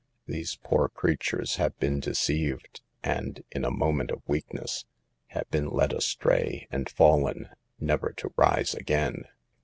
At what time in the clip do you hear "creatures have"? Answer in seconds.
0.89-1.77